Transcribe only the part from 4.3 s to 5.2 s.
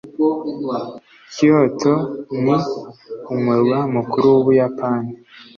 w'ubuyapani